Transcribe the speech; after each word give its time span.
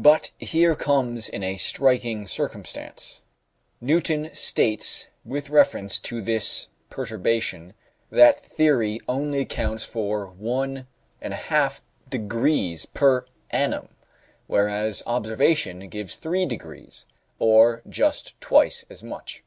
But 0.00 0.30
here 0.38 0.74
comes 0.74 1.28
in 1.28 1.42
a 1.42 1.58
striking 1.58 2.26
circumstance. 2.26 3.20
Newton 3.82 4.30
states 4.32 5.08
with 5.26 5.50
reference 5.50 5.98
to 5.98 6.22
this 6.22 6.68
perturbation 6.88 7.74
that 8.10 8.40
theory 8.40 8.98
only 9.06 9.40
accounts 9.40 9.84
for 9.84 10.26
1 10.28 10.86
1/2° 11.22 12.86
per 12.94 13.26
annum, 13.50 13.88
whereas 14.46 15.02
observation 15.04 15.86
gives 15.90 16.16
3°, 16.16 17.04
or 17.38 17.82
just 17.86 18.40
twice 18.40 18.86
as 18.88 19.02
much. 19.02 19.44